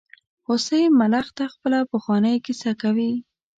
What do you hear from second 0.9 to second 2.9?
ملخ ته خپله پخوانۍ کیسه